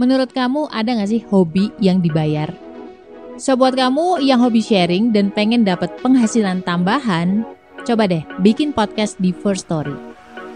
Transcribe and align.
Menurut 0.00 0.32
kamu 0.32 0.72
ada 0.72 0.96
gak 0.96 1.12
sih 1.12 1.20
hobi 1.28 1.68
yang 1.76 2.00
dibayar? 2.00 2.48
So 3.36 3.52
buat 3.52 3.76
kamu 3.76 4.24
yang 4.24 4.40
hobi 4.40 4.64
sharing 4.64 5.12
dan 5.12 5.28
pengen 5.28 5.60
dapat 5.60 5.92
penghasilan 6.00 6.64
tambahan, 6.64 7.44
coba 7.84 8.08
deh 8.08 8.24
bikin 8.40 8.72
podcast 8.72 9.20
di 9.20 9.28
First 9.28 9.68
Story. 9.68 9.92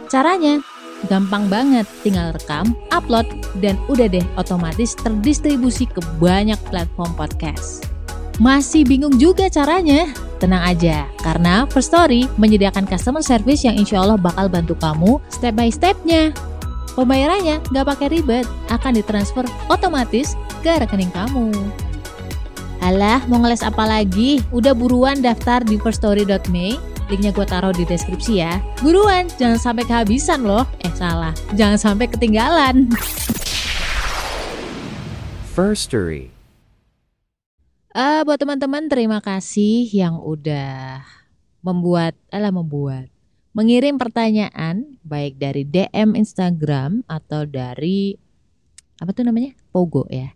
Caranya 0.09 0.65
gampang 1.13 1.53
banget, 1.53 1.85
tinggal 2.01 2.33
rekam, 2.33 2.73
upload, 2.89 3.29
dan 3.61 3.77
udah 3.93 4.09
deh 4.09 4.25
otomatis 4.41 4.97
terdistribusi 5.05 5.93
ke 5.93 6.01
banyak 6.17 6.57
platform 6.73 7.13
podcast. 7.13 7.85
Masih 8.41 8.89
bingung 8.89 9.21
juga 9.21 9.53
caranya? 9.53 10.09
Tenang 10.41 10.73
aja, 10.73 11.05
karena 11.21 11.69
First 11.69 11.93
Story 11.93 12.33
menyediakan 12.41 12.89
customer 12.89 13.21
service 13.21 13.61
yang 13.69 13.77
insya 13.77 14.01
Allah 14.01 14.17
bakal 14.17 14.49
bantu 14.49 14.73
kamu 14.81 15.21
step 15.29 15.53
by 15.53 15.69
stepnya. 15.69 16.33
Pembayarannya 16.95 17.59
nggak 17.75 17.87
pakai 17.91 18.07
ribet, 18.15 18.47
akan 18.71 18.95
ditransfer 18.95 19.43
otomatis 19.67 20.39
ke 20.63 20.79
rekening 20.79 21.11
kamu. 21.11 21.51
Alah, 22.79 23.25
mau 23.27 23.43
ngeles 23.43 23.67
apa 23.67 23.83
lagi? 23.83 24.39
Udah 24.55 24.77
buruan 24.77 25.19
daftar 25.19 25.65
di 25.67 25.75
firststory.me, 25.81 26.79
linknya 27.11 27.35
gue 27.35 27.47
taruh 27.49 27.75
di 27.75 27.83
deskripsi 27.83 28.45
ya. 28.45 28.63
Buruan, 28.79 29.27
jangan 29.41 29.59
sampai 29.59 29.89
kehabisan 29.89 30.47
loh. 30.47 30.63
Eh 30.85 30.93
salah, 30.95 31.35
jangan 31.59 31.81
sampai 31.81 32.07
ketinggalan. 32.07 32.93
First 35.55 35.91
Story. 35.91 36.35
Uh, 37.95 38.27
buat 38.27 38.43
teman-teman 38.43 38.91
terima 38.91 39.23
kasih 39.23 39.87
yang 39.95 40.19
udah 40.19 41.07
membuat, 41.63 42.19
alah 42.35 42.51
membuat, 42.51 43.14
mengirim 43.55 43.97
pertanyaan 43.97 44.99
baik 45.07 45.39
dari 45.39 45.63
DM 45.63 46.19
Instagram 46.19 47.07
atau 47.07 47.47
dari 47.47 48.19
apa 48.99 49.15
tuh 49.15 49.25
namanya 49.31 49.55
Pogo 49.71 50.05
ya. 50.11 50.35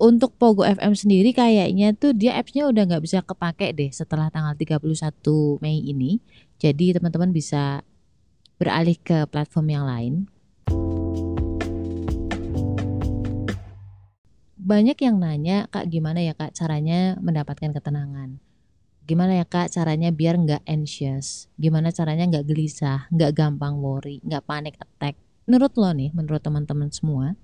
Untuk 0.00 0.36
Pogo 0.36 0.64
FM 0.64 0.96
sendiri 0.96 1.32
kayaknya 1.36 1.92
tuh 1.92 2.16
dia 2.16 2.36
appsnya 2.36 2.68
udah 2.68 2.88
nggak 2.88 3.04
bisa 3.04 3.20
kepake 3.20 3.72
deh 3.76 3.92
setelah 3.92 4.32
tanggal 4.32 4.56
31 4.56 4.80
Mei 5.60 5.80
ini. 5.80 6.20
Jadi 6.60 6.96
teman-teman 6.96 7.32
bisa 7.32 7.84
beralih 8.60 8.96
ke 9.00 9.24
platform 9.28 9.66
yang 9.72 9.84
lain. 9.88 10.14
banyak 14.70 14.94
yang 15.02 15.18
nanya 15.18 15.66
kak 15.66 15.90
gimana 15.90 16.22
ya 16.22 16.30
kak 16.30 16.54
caranya 16.54 17.18
mendapatkan 17.18 17.74
ketenangan 17.74 18.38
gimana 19.10 19.42
ya 19.42 19.46
kak 19.46 19.74
caranya 19.74 20.14
biar 20.14 20.38
nggak 20.38 20.62
anxious 20.70 21.50
gimana 21.58 21.90
caranya 21.90 22.30
nggak 22.30 22.46
gelisah 22.46 23.10
nggak 23.10 23.34
gampang 23.34 23.82
worry 23.82 24.22
nggak 24.22 24.46
panic 24.46 24.78
attack 24.78 25.18
menurut 25.50 25.74
lo 25.74 25.90
nih 25.90 26.14
menurut 26.14 26.38
teman-teman 26.38 26.94
semua 26.94 27.34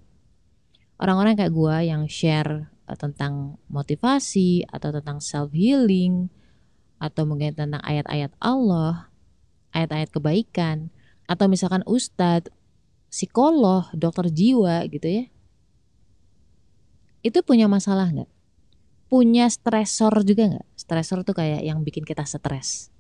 orang-orang 1.03 1.35
kayak 1.35 1.51
gue 1.51 1.77
yang 1.91 2.07
share 2.07 2.71
uh, 2.87 2.95
tentang 2.95 3.59
motivasi 3.67 4.63
atau 4.71 4.95
tentang 4.95 5.19
self 5.19 5.51
healing 5.51 6.31
atau 7.03 7.27
mungkin 7.27 7.51
tentang 7.51 7.83
ayat-ayat 7.83 8.31
Allah 8.39 9.11
ayat-ayat 9.75 10.15
kebaikan 10.15 10.95
atau 11.27 11.51
misalkan 11.51 11.83
ustadz 11.83 12.55
psikolog 13.11 13.91
dokter 13.91 14.31
jiwa 14.31 14.87
gitu 14.87 15.11
ya 15.11 15.27
itu 17.27 17.43
punya 17.43 17.67
masalah 17.67 18.07
nggak? 18.07 18.31
Punya 19.17 19.49
stresor 19.49 20.29
juga 20.29 20.45
nggak? 20.45 20.67
Stresor 20.77 21.25
tuh 21.25 21.33
kayak 21.33 21.65
yang 21.65 21.81
bikin 21.81 22.05
kita 22.05 22.29
stres. 22.29 22.93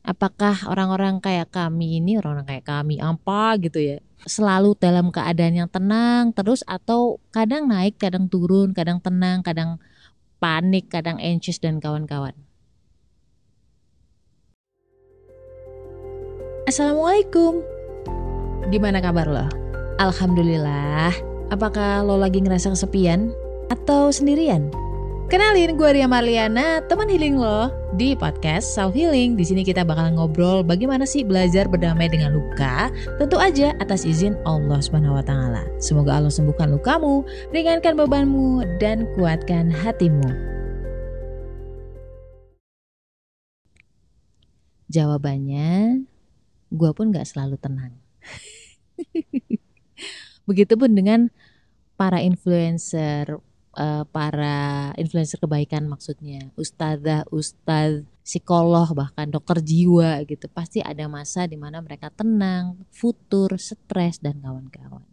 Apakah 0.00 0.64
orang-orang 0.64 1.20
kayak 1.20 1.52
kami 1.52 2.00
ini, 2.00 2.16
orang-orang 2.16 2.56
kayak 2.56 2.64
kami 2.64 2.96
apa 3.04 3.60
gitu 3.60 3.76
ya, 3.76 4.00
selalu 4.24 4.72
dalam 4.80 5.12
keadaan 5.12 5.60
yang 5.60 5.68
tenang 5.68 6.32
terus 6.32 6.64
atau 6.64 7.20
kadang 7.36 7.68
naik, 7.68 8.00
kadang 8.00 8.32
turun, 8.32 8.72
kadang 8.72 8.96
tenang, 8.96 9.44
kadang 9.44 9.76
panik, 10.40 10.88
kadang 10.88 11.20
anxious 11.20 11.60
dan 11.60 11.84
kawan-kawan. 11.84 12.32
Assalamualaikum. 16.64 17.60
Gimana 18.72 19.04
kabar 19.04 19.28
lo? 19.28 19.44
Alhamdulillah. 20.00 21.12
Apakah 21.52 22.00
lo 22.08 22.16
lagi 22.16 22.40
ngerasa 22.40 22.72
kesepian 22.72 23.36
atau 23.68 24.08
sendirian? 24.08 24.72
Kenalin 25.26 25.74
gue 25.74 25.90
Ria 25.90 26.06
Marliana, 26.06 26.78
teman 26.86 27.10
healing 27.10 27.34
lo 27.34 27.74
di 27.98 28.14
podcast 28.14 28.78
Self 28.78 28.94
Healing. 28.94 29.34
Di 29.34 29.42
sini 29.42 29.66
kita 29.66 29.82
bakal 29.82 30.14
ngobrol 30.14 30.62
bagaimana 30.62 31.02
sih 31.02 31.26
belajar 31.26 31.66
berdamai 31.66 32.06
dengan 32.06 32.30
luka, 32.30 32.94
tentu 33.18 33.34
aja 33.34 33.74
atas 33.82 34.06
izin 34.06 34.38
Allah 34.46 34.78
Subhanahu 34.78 35.18
wa 35.18 35.26
taala. 35.26 35.66
Semoga 35.82 36.14
Allah 36.22 36.30
sembuhkan 36.30 36.70
lukamu, 36.70 37.26
ringankan 37.50 37.98
bebanmu 37.98 38.78
dan 38.78 39.02
kuatkan 39.18 39.66
hatimu. 39.66 40.30
Jawabannya, 44.86 46.06
gue 46.70 46.90
pun 46.94 47.10
gak 47.10 47.26
selalu 47.26 47.58
tenang. 47.58 47.98
Begitupun 50.46 50.94
dengan 50.94 51.34
para 51.98 52.22
influencer, 52.22 53.42
uh, 53.76 54.02
para 54.08 54.90
influencer 54.96 55.38
kebaikan 55.38 55.86
maksudnya, 55.86 56.50
ustazah, 56.56 57.28
ustaz, 57.30 58.02
psikolog 58.26 58.90
bahkan 58.96 59.30
dokter 59.30 59.62
jiwa 59.62 60.24
gitu. 60.26 60.48
Pasti 60.50 60.82
ada 60.82 61.06
masa 61.06 61.46
di 61.46 61.54
mana 61.54 61.78
mereka 61.84 62.10
tenang, 62.10 62.80
futur, 62.90 63.54
stres 63.60 64.18
dan 64.18 64.40
kawan-kawan. 64.42 65.04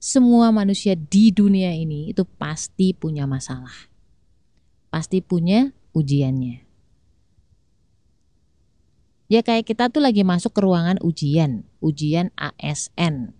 Semua 0.00 0.48
manusia 0.48 0.96
di 0.96 1.28
dunia 1.28 1.76
ini 1.76 2.08
itu 2.08 2.24
pasti 2.24 2.96
punya 2.96 3.28
masalah. 3.28 3.92
Pasti 4.88 5.20
punya 5.20 5.70
ujiannya. 5.92 6.64
Ya 9.30 9.46
kayak 9.46 9.68
kita 9.70 9.86
tuh 9.94 10.02
lagi 10.02 10.26
masuk 10.26 10.58
ke 10.58 10.60
ruangan 10.66 10.98
ujian, 11.06 11.62
ujian 11.78 12.34
ASN, 12.34 13.30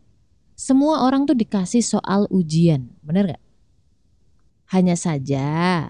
semua 0.60 1.08
orang 1.08 1.24
tuh 1.24 1.32
dikasih 1.32 1.80
soal 1.80 2.28
ujian, 2.28 2.92
bener 3.00 3.32
gak? 3.32 3.42
Hanya 4.76 4.92
saja, 4.92 5.88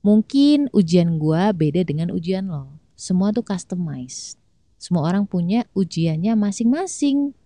mungkin 0.00 0.72
ujian 0.72 1.20
gua 1.20 1.52
beda 1.52 1.84
dengan 1.84 2.08
ujian 2.08 2.48
lo. 2.48 2.80
Semua 2.96 3.28
tuh 3.28 3.44
customized. 3.44 4.40
Semua 4.80 5.04
orang 5.04 5.28
punya 5.28 5.68
ujiannya 5.76 6.32
masing-masing. 6.32 7.36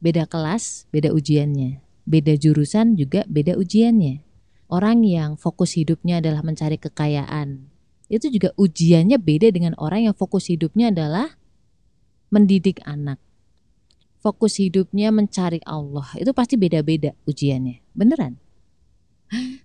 Beda 0.00 0.24
kelas, 0.24 0.88
beda 0.88 1.12
ujiannya. 1.12 1.84
Beda 2.08 2.32
jurusan 2.32 2.96
juga 2.96 3.28
beda 3.28 3.60
ujiannya. 3.60 4.24
Orang 4.72 5.04
yang 5.04 5.36
fokus 5.36 5.76
hidupnya 5.76 6.24
adalah 6.24 6.40
mencari 6.40 6.80
kekayaan, 6.80 7.68
itu 8.08 8.32
juga 8.32 8.56
ujiannya 8.56 9.20
beda 9.20 9.52
dengan 9.52 9.76
orang 9.76 10.08
yang 10.08 10.16
fokus 10.16 10.48
hidupnya 10.48 10.88
adalah 10.88 11.36
mendidik 12.32 12.80
anak 12.88 13.20
fokus 14.22 14.62
hidupnya 14.62 15.10
mencari 15.10 15.58
Allah. 15.66 16.06
Itu 16.16 16.30
pasti 16.30 16.54
beda-beda 16.54 17.12
ujiannya. 17.26 17.82
Beneran? 17.92 18.38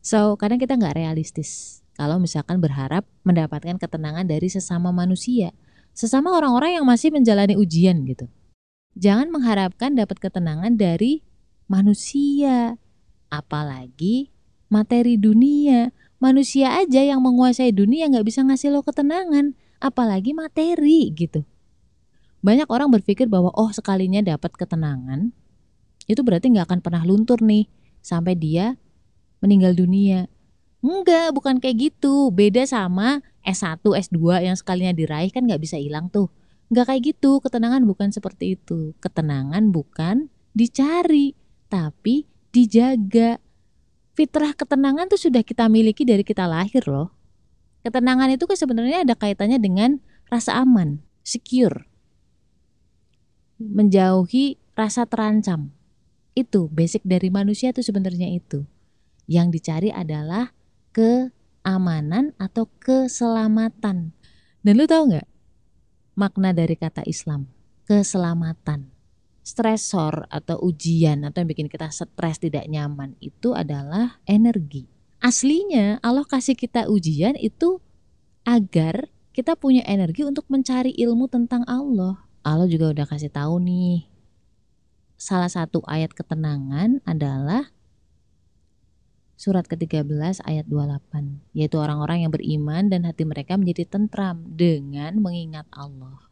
So 0.01 0.33
kadang 0.35 0.57
kita 0.57 0.75
nggak 0.75 0.97
realistis. 0.97 1.81
Kalau 1.93 2.17
misalkan 2.17 2.57
berharap 2.61 3.05
mendapatkan 3.21 3.77
ketenangan 3.77 4.25
dari 4.25 4.49
sesama 4.49 4.89
manusia 4.89 5.53
sesama 5.97 6.29
orang-orang 6.37 6.77
yang 6.77 6.85
masih 6.85 7.09
menjalani 7.09 7.57
ujian 7.57 8.05
gitu. 8.05 8.29
Jangan 8.93 9.33
mengharapkan 9.33 9.97
dapat 9.97 10.21
ketenangan 10.21 10.77
dari 10.77 11.25
manusia 11.65 12.77
apalagi 13.33 14.29
materi 14.69 15.17
dunia. 15.17 15.89
Manusia 16.17 16.77
aja 16.81 17.01
yang 17.01 17.21
menguasai 17.21 17.73
dunia 17.73 18.09
nggak 18.09 18.25
bisa 18.25 18.41
ngasih 18.41 18.73
lo 18.73 18.81
ketenangan 18.81 19.53
apalagi 19.77 20.33
materi 20.33 21.13
gitu 21.13 21.45
banyak 22.41 22.69
orang 22.69 22.93
berpikir 22.93 23.25
bahwa 23.25 23.49
oh 23.57 23.73
sekalinya 23.73 24.21
dapat 24.21 24.53
ketenangan 24.53 25.33
itu 26.07 26.21
berarti 26.23 26.53
nggak 26.53 26.65
akan 26.71 26.79
pernah 26.79 27.03
luntur 27.03 27.43
nih 27.43 27.67
sampai 27.99 28.37
dia 28.39 28.79
meninggal 29.43 29.75
dunia. 29.75 30.31
Enggak, 30.79 31.35
bukan 31.35 31.59
kayak 31.59 31.91
gitu. 31.91 32.31
Beda 32.31 32.63
sama 32.63 33.19
S1, 33.43 33.83
S2 33.83 34.45
yang 34.47 34.55
sekalinya 34.55 34.95
diraih 34.95 35.33
kan 35.33 35.43
nggak 35.43 35.59
bisa 35.59 35.75
hilang 35.75 36.07
tuh. 36.07 36.31
Nggak 36.71 36.85
kayak 36.93 37.01
gitu, 37.11 37.43
ketenangan 37.43 37.83
bukan 37.83 38.09
seperti 38.15 38.55
itu. 38.55 38.95
Ketenangan 39.03 39.73
bukan 39.73 40.31
dicari, 40.55 41.35
tapi 41.67 42.29
dijaga. 42.55 43.41
Fitrah 44.15 44.55
ketenangan 44.55 45.11
tuh 45.11 45.19
sudah 45.19 45.43
kita 45.43 45.67
miliki 45.67 46.07
dari 46.07 46.23
kita 46.23 46.47
lahir 46.47 46.87
loh. 46.87 47.13
Ketenangan 47.83 48.33
itu 48.33 48.47
kan 48.47 48.57
sebenarnya 48.57 49.03
ada 49.03 49.13
kaitannya 49.13 49.59
dengan 49.59 49.99
rasa 50.31 50.59
aman, 50.59 51.03
secure 51.23 51.86
menjauhi 53.61 54.57
rasa 54.77 55.05
terancam. 55.09 55.73
Itu 56.37 56.69
basic 56.69 57.01
dari 57.01 57.33
manusia 57.33 57.73
itu 57.73 57.81
sebenarnya 57.81 58.29
itu. 58.29 58.65
Yang 59.25 59.47
dicari 59.59 59.89
adalah 59.89 60.53
keamanan 60.93 62.37
atau 62.37 62.69
keselamatan. 62.79 64.13
Dan 64.61 64.73
lu 64.77 64.85
tahu 64.85 65.13
nggak 65.13 65.27
makna 66.17 66.53
dari 66.53 66.77
kata 66.77 67.05
Islam? 67.05 67.49
Keselamatan. 67.85 68.93
stresor 69.47 70.27
atau 70.27 70.59
ujian 70.59 71.23
atau 71.23 71.39
yang 71.39 71.47
bikin 71.47 71.71
kita 71.71 71.87
stres 71.87 72.35
tidak 72.35 72.67
nyaman 72.67 73.15
itu 73.23 73.55
adalah 73.55 74.19
energi. 74.27 74.91
Aslinya 75.23 76.03
Allah 76.03 76.27
kasih 76.27 76.59
kita 76.59 76.91
ujian 76.91 77.39
itu 77.39 77.79
agar 78.43 79.07
kita 79.31 79.55
punya 79.55 79.87
energi 79.87 80.27
untuk 80.27 80.51
mencari 80.51 80.91
ilmu 80.99 81.31
tentang 81.31 81.63
Allah. 81.63 82.26
Allah 82.47 82.63
juga 82.71 82.95
udah 82.95 83.03
kasih 83.03 83.27
tahu 83.27 83.59
nih. 83.59 84.07
Salah 85.19 85.51
satu 85.51 85.83
ayat 85.83 86.15
ketenangan 86.15 87.03
adalah 87.03 87.75
surat 89.35 89.67
ke-13 89.67 90.39
ayat 90.47 90.63
28, 90.71 91.43
yaitu 91.51 91.75
orang-orang 91.75 92.23
yang 92.23 92.31
beriman 92.31 92.87
dan 92.87 93.03
hati 93.03 93.27
mereka 93.27 93.59
menjadi 93.59 93.91
tentram 93.91 94.47
dengan 94.47 95.19
mengingat 95.19 95.67
Allah. 95.75 96.31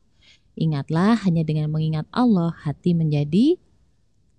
Ingatlah 0.55 1.19
hanya 1.27 1.43
dengan 1.43 1.67
mengingat 1.67 2.07
Allah 2.15 2.55
hati 2.63 2.95
menjadi 2.95 3.59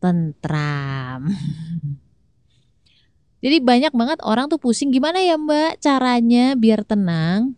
tentram. 0.00 1.28
Jadi 3.44 3.60
banyak 3.60 3.92
banget 3.92 4.18
orang 4.24 4.48
tuh 4.48 4.56
pusing 4.56 4.88
gimana 4.88 5.20
ya 5.20 5.36
Mbak 5.36 5.84
caranya 5.84 6.56
biar 6.56 6.88
tenang. 6.88 7.52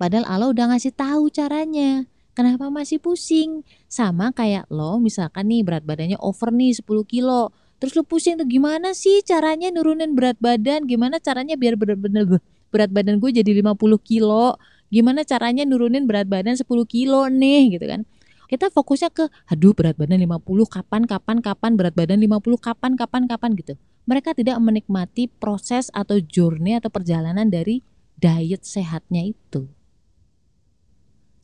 Padahal 0.00 0.24
Allah 0.24 0.48
udah 0.48 0.72
ngasih 0.72 0.96
tahu 0.96 1.28
caranya. 1.28 2.08
Kenapa 2.38 2.70
masih 2.70 3.02
pusing? 3.02 3.66
Sama 3.90 4.30
kayak 4.30 4.70
lo 4.70 5.02
misalkan 5.02 5.50
nih 5.50 5.66
berat 5.66 5.82
badannya 5.82 6.14
over 6.22 6.54
nih 6.54 6.70
10 6.70 6.86
kilo 7.02 7.50
Terus 7.78 7.94
lu 7.94 8.02
pusing 8.02 8.34
tuh 8.34 8.46
gimana 8.46 8.90
sih 8.90 9.22
caranya 9.22 9.70
nurunin 9.70 10.18
berat 10.18 10.34
badan? 10.42 10.82
Gimana 10.90 11.22
caranya 11.22 11.54
biar 11.54 11.78
bener-bener 11.78 12.42
berat 12.74 12.90
badan 12.90 13.22
gue 13.22 13.30
jadi 13.30 13.62
50 13.62 13.78
kilo? 14.02 14.58
Gimana 14.90 15.22
caranya 15.22 15.62
nurunin 15.62 16.02
berat 16.10 16.26
badan 16.26 16.58
10 16.58 16.66
kilo 16.90 17.30
nih 17.30 17.78
gitu 17.78 17.86
kan? 17.86 18.02
Kita 18.50 18.74
fokusnya 18.74 19.14
ke 19.14 19.30
aduh 19.46 19.78
berat 19.78 19.94
badan 19.94 20.18
50 20.18 20.42
kapan 20.66 21.02
kapan 21.06 21.38
kapan 21.38 21.70
berat 21.78 21.94
badan 21.94 22.18
50 22.18 22.58
kapan 22.58 22.92
kapan 22.98 23.22
kapan 23.30 23.50
gitu. 23.54 23.74
Mereka 24.10 24.34
tidak 24.34 24.58
menikmati 24.58 25.30
proses 25.30 25.92
atau 25.94 26.18
journey 26.18 26.74
atau 26.74 26.90
perjalanan 26.90 27.46
dari 27.46 27.84
diet 28.18 28.66
sehatnya 28.66 29.22
itu. 29.22 29.70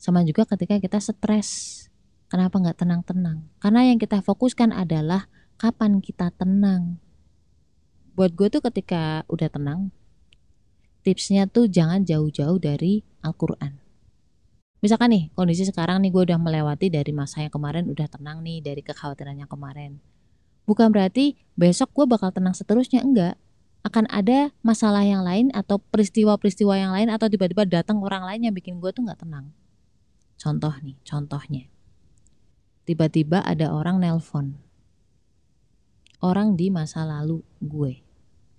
Sama 0.05 0.21
juga 0.21 0.45
ketika 0.45 0.77
kita 0.77 1.01
stres. 1.01 1.81
Kenapa 2.29 2.61
nggak 2.61 2.77
tenang-tenang? 2.77 3.41
Karena 3.57 3.89
yang 3.89 3.97
kita 3.97 4.21
fokuskan 4.21 4.69
adalah 4.69 5.25
kapan 5.57 5.97
kita 5.97 6.29
tenang. 6.29 7.01
Buat 8.13 8.37
gue 8.37 8.53
tuh 8.53 8.61
ketika 8.69 9.25
udah 9.25 9.49
tenang, 9.49 9.89
tipsnya 11.01 11.49
tuh 11.49 11.65
jangan 11.65 12.05
jauh-jauh 12.05 12.61
dari 12.61 13.01
Al-Quran. 13.25 13.81
Misalkan 14.85 15.09
nih, 15.09 15.33
kondisi 15.33 15.65
sekarang 15.65 16.05
nih 16.05 16.13
gue 16.13 16.21
udah 16.29 16.37
melewati 16.37 16.93
dari 16.93 17.09
masa 17.09 17.41
yang 17.41 17.49
kemarin 17.49 17.89
udah 17.89 18.05
tenang 18.05 18.45
nih 18.45 18.61
dari 18.61 18.85
kekhawatiran 18.85 19.41
yang 19.41 19.49
kemarin. 19.49 19.97
Bukan 20.69 20.93
berarti 20.93 21.33
besok 21.57 21.89
gue 21.97 22.05
bakal 22.05 22.29
tenang 22.29 22.53
seterusnya, 22.53 23.01
enggak. 23.01 23.41
Akan 23.81 24.05
ada 24.13 24.53
masalah 24.61 25.01
yang 25.01 25.25
lain 25.25 25.49
atau 25.49 25.81
peristiwa-peristiwa 25.81 26.77
yang 26.77 26.93
lain 26.93 27.09
atau 27.09 27.25
tiba-tiba 27.25 27.65
datang 27.65 27.97
orang 28.05 28.21
lain 28.21 28.45
yang 28.45 28.53
bikin 28.53 28.77
gue 28.77 28.93
tuh 28.93 29.01
nggak 29.01 29.25
tenang. 29.25 29.49
Contoh 30.35 30.73
nih, 30.83 30.97
contohnya. 31.03 31.67
Tiba-tiba 32.85 33.41
ada 33.41 33.73
orang 33.73 33.97
nelpon 33.97 34.65
orang 36.25 36.57
di 36.57 36.73
masa 36.73 37.05
lalu 37.05 37.45
gue. 37.61 38.01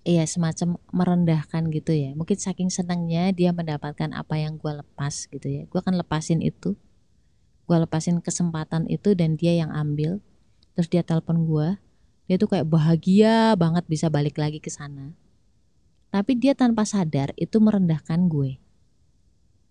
Iya 0.07 0.23
semacam 0.23 0.79
merendahkan 0.95 1.67
gitu 1.67 1.91
ya. 1.91 2.15
Mungkin 2.15 2.39
saking 2.39 2.71
senangnya 2.71 3.35
dia 3.35 3.51
mendapatkan 3.51 4.15
apa 4.15 4.39
yang 4.39 4.55
gue 4.55 4.71
lepas 4.71 5.27
gitu 5.27 5.47
ya. 5.51 5.67
Gue 5.67 5.83
akan 5.83 5.99
lepasin 5.99 6.39
itu. 6.39 6.79
Gue 7.67 7.77
lepasin 7.83 8.23
kesempatan 8.23 8.87
itu 8.87 9.11
dan 9.19 9.35
dia 9.35 9.59
yang 9.59 9.75
ambil. 9.75 10.23
Terus 10.79 10.87
dia 10.87 11.03
telepon 11.03 11.43
gue. 11.43 11.67
Dia 12.31 12.39
tuh 12.39 12.47
kayak 12.47 12.71
bahagia 12.71 13.59
banget 13.59 13.83
bisa 13.91 14.07
balik 14.07 14.39
lagi 14.39 14.63
ke 14.63 14.71
sana. 14.71 15.11
Tapi 16.07 16.39
dia 16.39 16.55
tanpa 16.55 16.87
sadar 16.87 17.35
itu 17.35 17.59
merendahkan 17.59 18.31
gue. 18.31 18.63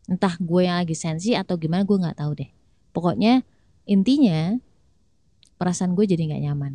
Entah 0.06 0.35
gue 0.38 0.62
yang 0.67 0.79
lagi 0.79 0.94
sensi 0.94 1.35
atau 1.35 1.58
gimana 1.58 1.82
gue 1.82 1.97
nggak 1.99 2.19
tahu 2.19 2.32
deh. 2.38 2.50
Pokoknya 2.94 3.43
intinya 3.87 4.55
perasaan 5.58 5.94
gue 5.99 6.05
jadi 6.06 6.23
nggak 6.31 6.43
nyaman. 6.47 6.73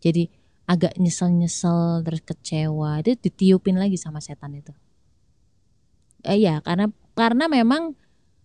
Jadi 0.00 0.28
agak 0.66 0.98
nyesel-nyesel 0.98 2.02
terus 2.02 2.22
kecewa 2.26 2.98
itu 3.00 3.14
ditiupin 3.14 3.78
lagi 3.78 3.94
sama 3.94 4.18
setan 4.18 4.58
itu. 4.58 4.74
Eh, 6.26 6.42
ya 6.42 6.58
karena 6.58 6.90
karena 7.14 7.46
memang 7.46 7.94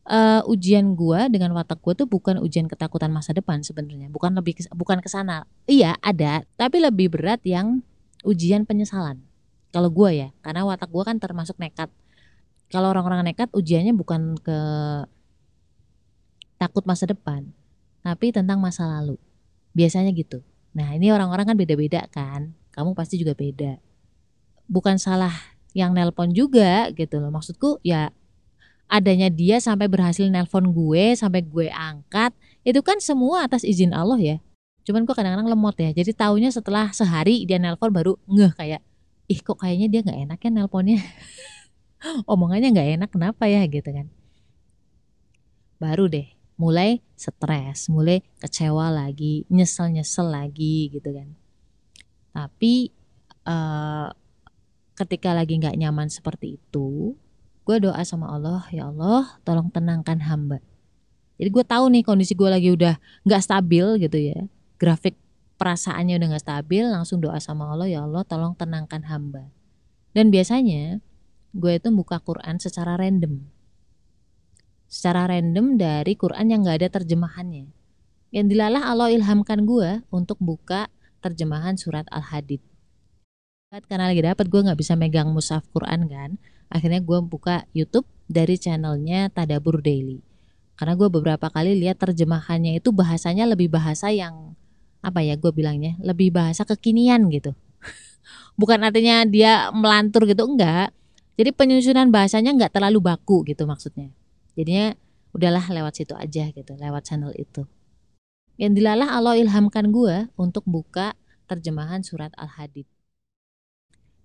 uh, 0.05 0.41
ujian 0.45 0.93
gua 0.93 1.25
dengan 1.27 1.49
watak 1.57 1.81
gua 1.81 1.97
tuh 1.97 2.05
bukan 2.05 2.37
ujian 2.37 2.69
ketakutan 2.69 3.09
masa 3.09 3.33
depan 3.33 3.65
sebenarnya. 3.65 4.13
Bukan 4.13 4.37
lebih 4.37 4.61
bukan 4.77 5.01
ke 5.01 5.09
sana. 5.09 5.49
Iya 5.65 5.97
ada 6.05 6.45
tapi 6.55 6.77
lebih 6.77 7.09
berat 7.09 7.41
yang 7.41 7.81
ujian 8.21 8.69
penyesalan. 8.69 9.25
Kalau 9.73 9.89
gua 9.89 10.13
ya 10.13 10.29
karena 10.45 10.61
watak 10.61 10.93
gua 10.93 11.09
kan 11.09 11.17
termasuk 11.17 11.57
nekat 11.57 11.89
kalau 12.71 12.95
orang-orang 12.95 13.27
nekat 13.27 13.51
ujiannya 13.51 13.93
bukan 13.93 14.39
ke 14.39 14.59
takut 16.57 16.87
masa 16.87 17.05
depan 17.05 17.51
tapi 18.01 18.33
tentang 18.33 18.57
masa 18.57 18.87
lalu 18.87 19.19
biasanya 19.75 20.09
gitu 20.15 20.41
Nah 20.71 20.95
ini 20.95 21.11
orang-orang 21.11 21.51
kan 21.51 21.57
beda-beda 21.59 22.07
kan, 22.11 22.55
kamu 22.71 22.95
pasti 22.95 23.19
juga 23.19 23.35
beda. 23.35 23.79
Bukan 24.71 24.95
salah 24.95 25.31
yang 25.75 25.91
nelpon 25.91 26.31
juga 26.31 26.91
gitu 26.95 27.19
loh, 27.19 27.31
maksudku 27.31 27.79
ya 27.83 28.11
adanya 28.91 29.31
dia 29.31 29.59
sampai 29.59 29.87
berhasil 29.91 30.27
nelpon 30.27 30.71
gue, 30.71 31.15
sampai 31.15 31.43
gue 31.43 31.67
angkat, 31.71 32.31
itu 32.63 32.79
kan 32.83 32.99
semua 33.03 33.47
atas 33.47 33.63
izin 33.67 33.91
Allah 33.91 34.19
ya. 34.19 34.37
Cuman 34.87 35.03
gue 35.03 35.15
kadang-kadang 35.15 35.47
lemot 35.51 35.75
ya, 35.75 35.91
jadi 35.91 36.11
taunya 36.15 36.51
setelah 36.51 36.91
sehari 36.95 37.43
dia 37.43 37.59
nelpon 37.59 37.91
baru 37.91 38.15
ngeh 38.31 38.51
kayak, 38.55 38.81
ih 39.27 39.39
kok 39.43 39.59
kayaknya 39.59 39.87
dia 39.91 39.99
nggak 40.03 40.19
enak 40.27 40.39
ya 40.39 40.49
nelponnya. 40.51 40.99
Omongannya 42.25 42.73
nggak 42.73 42.89
enak 42.97 43.09
kenapa 43.13 43.45
ya 43.45 43.61
gitu 43.69 43.89
kan. 43.89 44.07
Baru 45.77 46.09
deh 46.09 46.29
mulai 46.61 47.01
stres, 47.17 47.89
mulai 47.89 48.21
kecewa 48.37 48.93
lagi, 48.93 49.49
nyesel-nyesel 49.49 50.29
lagi 50.29 50.93
gitu 50.93 51.09
kan. 51.09 51.33
Tapi 52.37 52.93
uh, 53.49 54.13
ketika 54.93 55.33
lagi 55.33 55.57
nggak 55.57 55.73
nyaman 55.81 56.13
seperti 56.13 56.61
itu, 56.61 57.17
gue 57.65 57.77
doa 57.81 57.97
sama 58.05 58.29
Allah, 58.29 58.61
ya 58.69 58.93
Allah, 58.93 59.41
tolong 59.41 59.73
tenangkan 59.73 60.21
hamba. 60.21 60.61
Jadi 61.41 61.49
gue 61.49 61.65
tahu 61.65 61.89
nih 61.89 62.05
kondisi 62.05 62.37
gue 62.37 62.45
lagi 62.45 62.69
udah 62.69 63.01
nggak 63.25 63.41
stabil 63.41 63.85
gitu 64.05 64.17
ya, 64.21 64.45
grafik 64.77 65.17
perasaannya 65.57 66.21
udah 66.21 66.27
nggak 66.37 66.45
stabil, 66.45 66.85
langsung 66.85 67.17
doa 67.17 67.41
sama 67.41 67.73
Allah, 67.73 67.89
ya 67.89 68.05
Allah, 68.05 68.21
tolong 68.21 68.53
tenangkan 68.53 69.01
hamba. 69.09 69.49
Dan 70.13 70.29
biasanya 70.29 71.01
gue 71.51 71.71
itu 71.75 71.87
buka 71.91 72.19
Quran 72.23 72.59
secara 72.59 72.95
random 72.95 73.61
secara 74.91 75.23
random 75.31 75.79
dari 75.79 76.19
Quran 76.19 76.51
yang 76.51 76.67
gak 76.67 76.83
ada 76.83 76.99
terjemahannya. 76.99 77.71
Yang 78.35 78.45
dilalah 78.51 78.91
Allah 78.91 79.07
ilhamkan 79.15 79.63
gue 79.63 80.03
untuk 80.11 80.35
buka 80.43 80.91
terjemahan 81.23 81.79
surat 81.79 82.03
Al-Hadid. 82.11 82.59
Karena 83.87 84.11
lagi 84.11 84.19
dapat 84.19 84.51
gue 84.51 84.67
nggak 84.67 84.75
bisa 84.75 84.99
megang 84.99 85.31
mushaf 85.31 85.63
Quran 85.71 86.11
kan, 86.11 86.35
akhirnya 86.67 86.99
gue 86.99 87.23
buka 87.23 87.63
YouTube 87.71 88.03
dari 88.27 88.59
channelnya 88.59 89.31
Tadabur 89.31 89.79
Daily. 89.79 90.19
Karena 90.75 90.99
gue 90.99 91.07
beberapa 91.07 91.47
kali 91.47 91.79
lihat 91.79 92.03
terjemahannya 92.03 92.75
itu 92.83 92.91
bahasanya 92.91 93.47
lebih 93.47 93.71
bahasa 93.71 94.11
yang 94.11 94.59
apa 94.99 95.23
ya 95.23 95.39
gue 95.39 95.55
bilangnya 95.55 95.95
lebih 96.03 96.35
bahasa 96.35 96.67
kekinian 96.67 97.31
gitu. 97.31 97.55
Bukan 98.59 98.83
artinya 98.83 99.23
dia 99.23 99.71
melantur 99.71 100.27
gitu 100.27 100.43
enggak. 100.43 100.91
Jadi 101.41 101.57
penyusunan 101.57 102.13
bahasanya 102.13 102.53
nggak 102.53 102.77
terlalu 102.77 103.01
baku 103.01 103.41
gitu 103.49 103.65
maksudnya. 103.65 104.13
Jadinya 104.53 104.93
udahlah 105.33 105.65
lewat 105.73 105.97
situ 105.97 106.13
aja 106.13 106.53
gitu 106.53 106.77
lewat 106.77 107.01
channel 107.09 107.33
itu. 107.33 107.65
Yang 108.61 108.77
dilalah 108.77 109.17
Allah 109.17 109.41
ilhamkan 109.41 109.89
gue 109.89 110.29
untuk 110.37 110.61
buka 110.69 111.17
terjemahan 111.49 112.05
surat 112.05 112.29
Al-Hadid. 112.37 112.85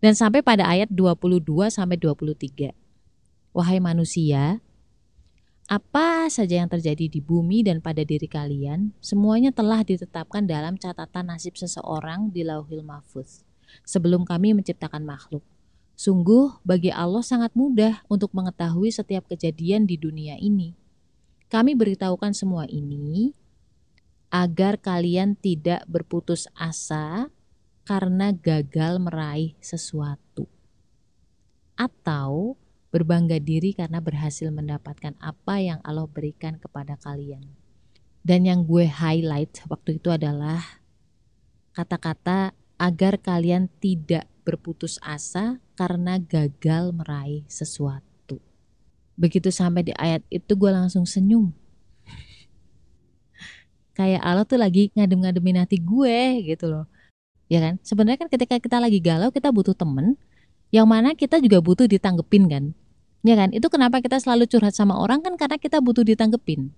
Dan 0.05 0.13
sampai 0.13 0.45
pada 0.45 0.69
ayat 0.69 0.93
22 0.93 1.41
sampai 1.73 1.97
23 1.97 2.77
wahai 3.57 3.81
manusia 3.81 4.61
apa 5.73 6.29
saja 6.29 6.61
yang 6.61 6.69
terjadi 6.69 7.09
di 7.09 7.25
bumi 7.25 7.65
dan 7.65 7.81
pada 7.81 8.05
diri 8.05 8.29
kalian, 8.29 8.93
semuanya 9.01 9.57
telah 9.57 9.81
ditetapkan 9.81 10.45
dalam 10.45 10.77
catatan 10.77 11.33
nasib 11.33 11.57
seseorang 11.57 12.29
di 12.29 12.45
lauhil 12.45 12.85
mahfuz 12.85 13.41
sebelum 13.89 14.29
kami 14.29 14.53
menciptakan 14.53 15.01
makhluk. 15.01 15.56
Sungguh, 15.97 16.61
bagi 16.61 16.93
Allah 16.93 17.25
sangat 17.25 17.57
mudah 17.57 18.05
untuk 18.13 18.29
mengetahui 18.37 18.93
setiap 18.93 19.33
kejadian 19.33 19.89
di 19.89 19.97
dunia 19.97 20.37
ini. 20.37 20.77
Kami 21.49 21.73
beritahukan 21.73 22.37
semua 22.37 22.69
ini 22.69 23.33
agar 24.29 24.77
kalian 24.77 25.33
tidak 25.41 25.89
berputus 25.89 26.53
asa 26.53 27.33
karena 27.89 28.35
gagal 28.35 29.01
meraih 29.01 29.57
sesuatu, 29.63 30.45
atau 31.81 32.61
berbangga 32.93 33.41
diri 33.41 33.73
karena 33.73 34.03
berhasil 34.03 34.53
mendapatkan 34.53 35.17
apa 35.17 35.65
yang 35.65 35.81
Allah 35.81 36.05
berikan 36.05 36.61
kepada 36.61 37.01
kalian. 37.01 37.57
Dan 38.27 38.45
yang 38.45 38.67
gue 38.67 38.85
highlight 38.85 39.65
waktu 39.71 39.97
itu 40.03 40.13
adalah 40.13 40.83
kata-kata 41.73 42.53
agar 42.77 43.17
kalian 43.23 43.71
tidak 43.81 44.27
berputus 44.43 44.99
asa 45.01 45.63
karena 45.77 46.17
gagal 46.17 46.91
meraih 46.97 47.45
sesuatu. 47.47 48.41
Begitu 49.15 49.53
sampai 49.53 49.85
di 49.85 49.93
ayat 49.95 50.25
itu 50.33 50.57
gue 50.57 50.71
langsung 50.73 51.05
senyum. 51.05 51.53
Kayak 53.97 54.21
Allah 54.25 54.45
tuh 54.45 54.61
lagi 54.61 54.93
ngadem-ngademin 54.93 55.61
hati 55.65 55.81
gue 55.81 56.45
gitu 56.45 56.69
loh. 56.69 56.85
Ya 57.49 57.63
kan? 57.63 57.79
Sebenarnya 57.85 58.27
kan 58.27 58.29
ketika 58.33 58.57
kita 58.59 58.77
lagi 58.81 59.01
galau 59.01 59.31
kita 59.33 59.53
butuh 59.53 59.73
temen 59.73 60.17
yang 60.75 60.85
mana 60.89 61.15
kita 61.15 61.39
juga 61.39 61.63
butuh 61.63 61.87
ditanggepin 61.89 62.45
kan. 62.51 62.65
Ya 63.25 63.37
kan? 63.37 63.53
Itu 63.57 63.73
kenapa 63.73 64.05
kita 64.05 64.21
selalu 64.21 64.49
curhat 64.51 64.77
sama 64.77 64.97
orang 64.97 65.25
kan 65.25 65.37
karena 65.41 65.57
kita 65.57 65.81
butuh 65.81 66.05
ditanggepin. 66.05 66.73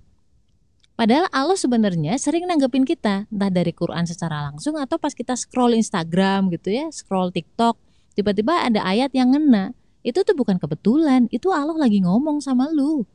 Padahal 0.99 1.31
Allah 1.31 1.55
sebenarnya 1.55 2.19
sering 2.19 2.43
nanggepin 2.43 2.83
kita, 2.83 3.31
entah 3.31 3.50
dari 3.55 3.71
Quran 3.71 4.02
secara 4.02 4.50
langsung 4.50 4.75
atau 4.75 4.99
pas 4.99 5.14
kita 5.14 5.38
scroll 5.38 5.78
Instagram 5.78 6.50
gitu 6.50 6.75
ya, 6.75 6.90
scroll 6.90 7.31
TikTok, 7.31 7.78
tiba-tiba 8.18 8.66
ada 8.66 8.82
ayat 8.82 9.14
yang 9.14 9.30
ngena. 9.30 9.78
Itu 10.02 10.26
tuh 10.26 10.34
bukan 10.34 10.58
kebetulan, 10.58 11.30
itu 11.30 11.54
Allah 11.54 11.78
lagi 11.78 12.02
ngomong 12.02 12.42
sama 12.42 12.66
lu. 12.75 13.06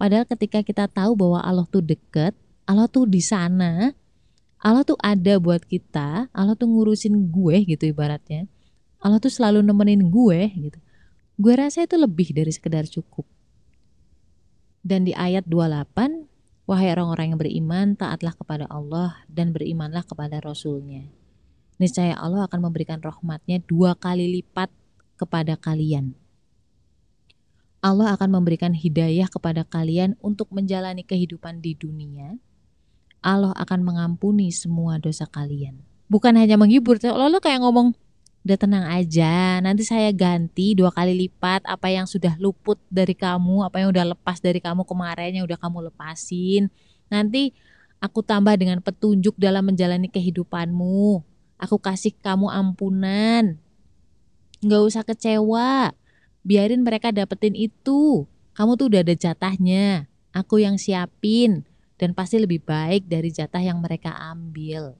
Padahal 0.00 0.24
ketika 0.24 0.64
kita 0.64 0.88
tahu 0.88 1.12
bahwa 1.12 1.44
Allah 1.44 1.68
tuh 1.68 1.84
deket, 1.84 2.32
Allah 2.64 2.88
tuh 2.88 3.04
di 3.04 3.20
sana, 3.20 3.92
Allah 4.56 4.88
tuh 4.88 4.96
ada 5.04 5.36
buat 5.36 5.60
kita, 5.68 6.32
Allah 6.32 6.56
tuh 6.56 6.72
ngurusin 6.72 7.28
gue 7.28 7.56
gitu 7.68 7.92
ibaratnya. 7.92 8.48
Allah 9.04 9.20
tuh 9.20 9.28
selalu 9.28 9.60
nemenin 9.60 10.08
gue 10.08 10.40
gitu. 10.56 10.78
Gue 11.36 11.52
rasa 11.52 11.84
itu 11.84 12.00
lebih 12.00 12.32
dari 12.32 12.48
sekedar 12.48 12.88
cukup. 12.88 13.28
Dan 14.80 15.04
di 15.04 15.12
ayat 15.12 15.44
28 15.44 16.32
Wahai 16.62 16.94
orang-orang 16.94 17.34
yang 17.34 17.40
beriman, 17.42 17.86
taatlah 17.98 18.38
kepada 18.38 18.70
Allah 18.70 19.26
dan 19.26 19.50
berimanlah 19.50 20.06
kepada 20.06 20.38
Rasulnya. 20.38 21.10
Niscaya 21.82 22.14
Allah 22.14 22.46
akan 22.46 22.70
memberikan 22.70 23.02
rahmatnya 23.02 23.58
dua 23.66 23.98
kali 23.98 24.30
lipat 24.38 24.70
kepada 25.18 25.58
kalian. 25.58 26.14
Allah 27.82 28.14
akan 28.14 28.38
memberikan 28.38 28.70
hidayah 28.70 29.26
kepada 29.26 29.66
kalian 29.66 30.14
untuk 30.22 30.54
menjalani 30.54 31.02
kehidupan 31.02 31.58
di 31.58 31.74
dunia. 31.74 32.38
Allah 33.18 33.50
akan 33.58 33.82
mengampuni 33.82 34.54
semua 34.54 35.02
dosa 35.02 35.26
kalian. 35.26 35.82
Bukan 36.06 36.38
hanya 36.38 36.54
menghibur, 36.54 37.02
lalu 37.02 37.42
kayak 37.42 37.66
ngomong, 37.66 37.98
udah 38.42 38.58
tenang 38.58 38.86
aja 38.90 39.62
nanti 39.62 39.86
saya 39.86 40.10
ganti 40.10 40.74
dua 40.74 40.90
kali 40.90 41.14
lipat 41.14 41.62
apa 41.62 41.94
yang 41.94 42.10
sudah 42.10 42.34
luput 42.42 42.74
dari 42.90 43.14
kamu 43.14 43.62
apa 43.62 43.78
yang 43.78 43.94
udah 43.94 44.18
lepas 44.18 44.42
dari 44.42 44.58
kamu 44.58 44.82
kemarin 44.82 45.30
yang 45.38 45.46
udah 45.46 45.54
kamu 45.54 45.86
lepasin 45.86 46.66
nanti 47.06 47.54
aku 48.02 48.18
tambah 48.26 48.58
dengan 48.58 48.82
petunjuk 48.82 49.38
dalam 49.38 49.70
menjalani 49.70 50.10
kehidupanmu 50.10 51.22
aku 51.62 51.78
kasih 51.78 52.10
kamu 52.18 52.50
ampunan. 52.50 53.62
Nggak 54.58 54.82
usah 54.82 55.02
kecewa. 55.06 55.94
Biarin 56.42 56.82
mereka 56.82 57.14
dapetin 57.14 57.54
itu. 57.54 58.26
Kamu 58.58 58.74
tuh 58.74 58.90
udah 58.90 59.06
ada 59.06 59.14
jatahnya. 59.14 60.10
Aku 60.34 60.58
yang 60.58 60.74
siapin. 60.74 61.62
Dan 61.94 62.18
pasti 62.18 62.42
lebih 62.42 62.66
baik 62.66 63.06
dari 63.06 63.30
jatah 63.30 63.62
yang 63.62 63.78
mereka 63.78 64.10
ambil. 64.34 64.98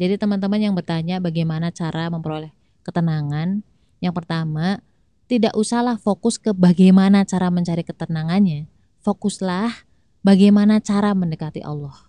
Jadi 0.00 0.16
teman-teman 0.16 0.64
yang 0.64 0.72
bertanya 0.72 1.20
bagaimana 1.20 1.68
cara 1.68 2.08
memperoleh 2.08 2.54
ketenangan, 2.86 3.60
yang 4.00 4.14
pertama, 4.16 4.80
tidak 5.28 5.52
usahlah 5.58 6.00
fokus 6.00 6.40
ke 6.40 6.56
bagaimana 6.56 7.26
cara 7.28 7.52
mencari 7.52 7.84
ketenangannya. 7.84 8.70
Fokuslah 9.04 9.84
bagaimana 10.24 10.80
cara 10.80 11.12
mendekati 11.12 11.60
Allah. 11.60 12.07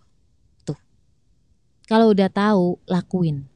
Kalau 1.90 2.14
udah 2.14 2.30
tahu, 2.30 2.78
lakuin. 2.86 3.50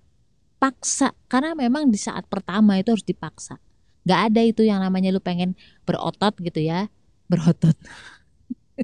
Paksa, 0.57 1.13
karena 1.29 1.53
memang 1.53 1.93
di 1.93 2.01
saat 2.01 2.25
pertama 2.25 2.81
itu 2.81 2.89
harus 2.89 3.05
dipaksa. 3.05 3.61
Gak 4.09 4.33
ada 4.33 4.41
itu 4.41 4.65
yang 4.65 4.81
namanya 4.81 5.13
lu 5.13 5.21
pengen 5.21 5.53
berotot 5.85 6.33
gitu 6.41 6.57
ya. 6.57 6.89
Berotot. 7.29 7.77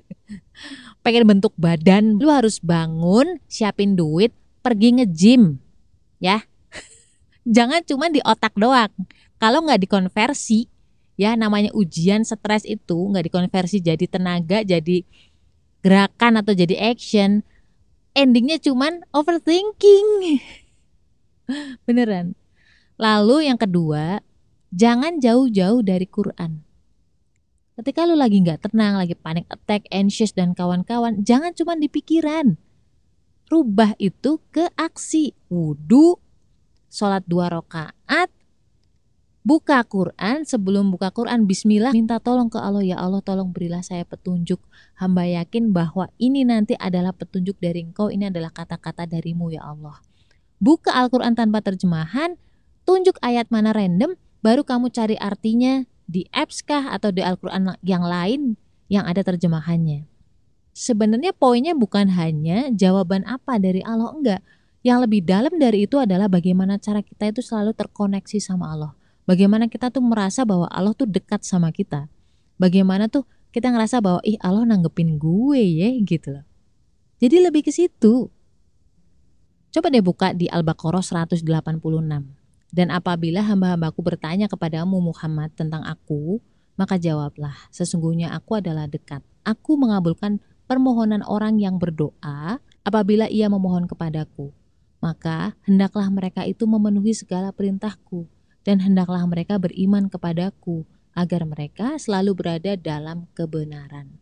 pengen 1.04 1.26
bentuk 1.26 1.58
badan, 1.58 2.22
lu 2.22 2.30
harus 2.30 2.62
bangun, 2.62 3.42
siapin 3.50 3.98
duit, 3.98 4.30
pergi 4.60 5.00
nge-gym 5.00 5.58
ya 6.20 6.44
jangan 7.56 7.82
cuma 7.88 8.12
di 8.12 8.20
otak 8.22 8.54
doang 8.60 8.92
kalau 9.40 9.64
nggak 9.64 9.88
dikonversi 9.88 10.68
ya 11.16 11.36
namanya 11.36 11.72
ujian 11.76 12.24
stres 12.28 12.68
itu 12.68 12.96
nggak 12.96 13.32
dikonversi 13.32 13.80
jadi 13.80 14.06
tenaga 14.08 14.64
jadi 14.64 15.04
gerakan 15.80 16.44
atau 16.44 16.52
jadi 16.52 16.92
action 16.92 17.42
endingnya 18.20 18.60
cuman 18.60 19.08
overthinking. 19.16 20.44
Beneran. 21.88 22.36
Lalu 23.00 23.48
yang 23.48 23.56
kedua 23.56 24.20
jangan 24.76 25.24
jauh-jauh 25.24 25.80
dari 25.80 26.04
Quran. 26.04 26.68
Ketika 27.80 28.04
lu 28.04 28.20
lagi 28.20 28.44
nggak 28.44 28.68
tenang 28.68 29.00
lagi 29.00 29.16
panic 29.16 29.48
attack 29.48 29.88
anxious 29.88 30.36
dan 30.36 30.52
kawan-kawan 30.52 31.24
jangan 31.24 31.56
cuma 31.56 31.80
di 31.80 31.88
pikiran. 31.88 32.60
Rubah 33.48 33.96
itu 33.98 34.44
ke 34.52 34.68
aksi. 34.76 35.34
Wudhu, 35.48 36.20
sholat 36.92 37.26
dua 37.26 37.50
rakaat, 37.50 38.30
buka 39.42 39.82
Quran, 39.88 40.44
sebelum 40.44 40.92
buka 40.94 41.10
Quran 41.10 41.48
bismillah 41.48 41.96
minta 41.96 42.20
tolong 42.20 42.52
ke 42.52 42.60
Allah 42.60 42.84
ya 42.84 43.00
Allah 43.00 43.24
tolong 43.24 43.50
berilah 43.56 43.82
saya 43.82 44.04
petunjuk 44.04 44.60
hamba 45.00 45.26
yakin 45.26 45.72
bahwa 45.72 46.12
ini 46.20 46.44
nanti 46.44 46.76
adalah 46.76 47.16
petunjuk 47.16 47.58
dari 47.58 47.88
engkau 47.88 48.12
ini 48.12 48.28
adalah 48.28 48.52
kata-kata 48.52 49.08
darimu 49.08 49.50
ya 49.50 49.64
Allah 49.64 49.98
buka 50.60 50.92
Al-Quran 50.92 51.34
tanpa 51.40 51.64
terjemahan 51.64 52.36
tunjuk 52.84 53.16
ayat 53.24 53.48
mana 53.48 53.72
random 53.72 54.20
baru 54.44 54.68
kamu 54.68 54.92
cari 54.92 55.16
artinya 55.16 55.88
di 56.10 56.28
apps 56.36 56.62
kah 56.62 56.92
atau 56.92 57.10
di 57.10 57.24
Al-Quran 57.24 57.80
yang 57.82 58.04
lain 58.04 58.60
yang 58.92 59.08
ada 59.08 59.24
terjemahannya 59.24 60.10
sebenarnya 60.80 61.36
poinnya 61.36 61.76
bukan 61.76 62.08
hanya 62.16 62.72
jawaban 62.72 63.28
apa 63.28 63.60
dari 63.60 63.84
Allah 63.84 64.16
enggak. 64.16 64.42
Yang 64.80 65.00
lebih 65.04 65.22
dalam 65.28 65.54
dari 65.60 65.84
itu 65.84 66.00
adalah 66.00 66.32
bagaimana 66.32 66.80
cara 66.80 67.04
kita 67.04 67.36
itu 67.36 67.44
selalu 67.44 67.76
terkoneksi 67.76 68.40
sama 68.40 68.72
Allah. 68.72 68.92
Bagaimana 69.30 69.70
kita 69.70 69.94
tuh 69.94 70.02
merasa 70.02 70.42
bahwa 70.42 70.66
Allah 70.74 70.98
tuh 70.98 71.06
dekat 71.06 71.46
sama 71.46 71.70
kita. 71.70 72.10
Bagaimana 72.58 73.06
tuh 73.06 73.30
kita 73.54 73.70
ngerasa 73.70 74.02
bahwa 74.02 74.26
ih 74.26 74.42
Allah 74.42 74.66
nanggepin 74.66 75.22
gue 75.22 75.62
ya 75.62 75.94
gitu 76.02 76.34
loh. 76.34 76.46
Jadi 77.22 77.38
lebih 77.38 77.62
ke 77.62 77.70
situ. 77.70 78.34
Coba 79.70 79.94
deh 79.94 80.02
buka 80.02 80.34
di 80.34 80.50
Al-Baqarah 80.50 81.06
186. 81.06 81.46
Dan 82.74 82.90
apabila 82.90 83.46
hamba-hambaku 83.46 84.02
bertanya 84.02 84.50
kepadamu 84.50 84.98
Muhammad 84.98 85.54
tentang 85.54 85.86
aku, 85.86 86.42
maka 86.74 86.98
jawablah, 86.98 87.54
sesungguhnya 87.70 88.34
aku 88.34 88.58
adalah 88.58 88.90
dekat. 88.90 89.22
Aku 89.46 89.78
mengabulkan 89.78 90.42
permohonan 90.66 91.22
orang 91.22 91.62
yang 91.62 91.78
berdoa 91.78 92.58
apabila 92.82 93.30
ia 93.30 93.46
memohon 93.46 93.86
kepadaku. 93.86 94.50
Maka 95.06 95.54
hendaklah 95.70 96.10
mereka 96.10 96.50
itu 96.50 96.66
memenuhi 96.66 97.14
segala 97.14 97.54
perintahku 97.54 98.39
dan 98.68 98.84
hendaklah 98.84 99.24
mereka 99.26 99.56
beriman 99.58 100.12
kepadaku 100.12 100.84
agar 101.16 101.44
mereka 101.44 101.98
selalu 102.00 102.36
berada 102.38 102.76
dalam 102.80 103.28
kebenaran. 103.36 104.20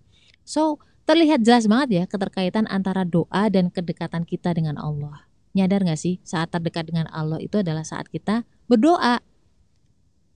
So, 0.47 0.79
terlihat 1.05 1.43
jelas 1.43 1.67
banget 1.67 1.89
ya 1.93 2.03
keterkaitan 2.07 2.65
antara 2.71 3.03
doa 3.03 3.51
dan 3.51 3.69
kedekatan 3.69 4.23
kita 4.23 4.55
dengan 4.55 4.79
Allah. 4.79 5.27
Nyadar 5.57 5.83
gak 5.83 5.99
sih 5.99 6.21
saat 6.21 6.53
terdekat 6.53 6.87
dengan 6.87 7.09
Allah 7.09 7.41
itu 7.41 7.59
adalah 7.59 7.83
saat 7.83 8.07
kita 8.07 8.45
berdoa. 8.69 9.19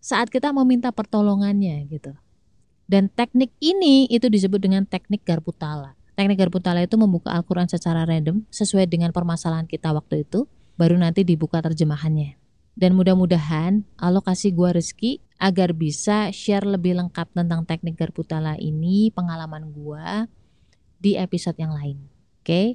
Saat 0.01 0.33
kita 0.33 0.49
meminta 0.49 0.89
pertolongannya 0.89 1.85
gitu. 1.85 2.17
Dan 2.89 3.07
teknik 3.07 3.53
ini 3.61 4.09
itu 4.09 4.27
disebut 4.27 4.57
dengan 4.59 4.83
teknik 4.83 5.23
garpu 5.23 5.53
tala. 5.53 5.95
Teknik 6.17 6.41
garpu 6.41 6.59
tala 6.59 6.83
itu 6.83 6.97
membuka 6.99 7.31
Al-Quran 7.31 7.69
secara 7.69 8.03
random 8.03 8.43
sesuai 8.49 8.89
dengan 8.89 9.13
permasalahan 9.15 9.69
kita 9.69 9.93
waktu 9.95 10.27
itu, 10.27 10.49
baru 10.75 10.99
nanti 10.99 11.23
dibuka 11.23 11.61
terjemahannya. 11.63 12.40
Dan 12.73 12.95
mudah-mudahan 12.95 13.83
Allah 13.99 14.23
kasih 14.23 14.55
gua 14.55 14.71
rezeki 14.75 15.19
agar 15.41 15.75
bisa 15.75 16.31
share 16.31 16.63
lebih 16.63 16.95
lengkap 16.97 17.33
tentang 17.35 17.67
teknik 17.67 17.99
garpu 17.99 18.23
tala 18.23 18.55
ini, 18.57 19.11
pengalaman 19.11 19.69
gua 19.73 20.29
di 21.01 21.17
episode 21.17 21.57
yang 21.57 21.73
lain. 21.73 21.97
Oke? 22.41 22.45
Okay? 22.45 22.67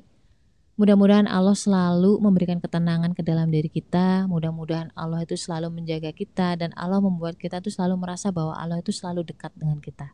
Mudah-mudahan 0.76 1.25
Allah 1.25 1.57
selalu 1.57 2.21
memberikan 2.21 2.61
ketenangan 2.61 3.17
ke 3.17 3.25
dalam 3.25 3.49
diri 3.49 3.73
kita. 3.73 4.29
Mudah-mudahan 4.29 4.93
Allah 4.93 5.25
itu 5.25 5.33
selalu 5.33 5.73
menjaga 5.73 6.12
kita 6.12 6.53
dan 6.61 6.76
Allah 6.76 7.00
membuat 7.00 7.41
kita 7.41 7.65
tuh 7.65 7.73
selalu 7.73 7.97
merasa 7.97 8.29
bahwa 8.29 8.53
Allah 8.53 8.85
itu 8.85 8.93
selalu 8.93 9.25
dekat 9.25 9.57
dengan 9.57 9.81
kita. 9.81 10.12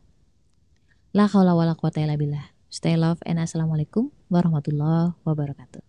La 1.11 1.27
haula 1.27 1.51
wala 1.51 1.75
quwata 1.75 1.99
illa 1.99 2.15
billah. 2.15 2.55
Stay 2.71 2.95
love 2.95 3.19
and 3.27 3.43
assalamualaikum 3.43 4.07
warahmatullahi 4.31 5.19
wabarakatuh. 5.27 5.83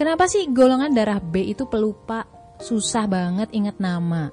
Kenapa 0.00 0.24
sih 0.24 0.48
golongan 0.48 0.96
darah 0.96 1.20
B 1.20 1.44
itu 1.44 1.68
pelupa, 1.68 2.24
susah 2.64 3.04
banget 3.04 3.52
ingat 3.52 3.76
nama? 3.76 4.32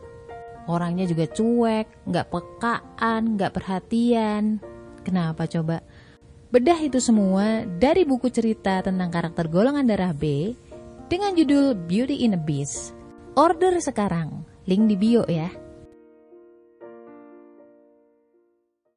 Orangnya 0.71 1.03
juga 1.03 1.27
cuek, 1.27 2.07
nggak 2.07 2.29
pekaan, 2.31 3.35
nggak 3.35 3.51
perhatian. 3.51 4.63
Kenapa 5.03 5.51
coba? 5.51 5.83
Bedah 6.47 6.79
itu 6.79 7.03
semua 7.03 7.67
dari 7.67 8.07
buku 8.07 8.31
cerita 8.31 8.79
tentang 8.79 9.11
karakter 9.11 9.51
golongan 9.51 9.83
darah 9.83 10.15
B 10.15 10.55
dengan 11.11 11.35
judul 11.35 11.75
Beauty 11.75 12.23
in 12.23 12.35
a 12.35 12.39
Beast. 12.39 12.95
Order 13.35 13.79
sekarang, 13.83 14.47
link 14.63 14.87
di 14.87 14.95
bio 14.95 15.27
ya. 15.27 15.51